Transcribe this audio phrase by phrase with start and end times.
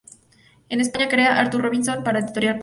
[0.69, 2.59] En España crea "Artur Robinson" para la editorial Pala.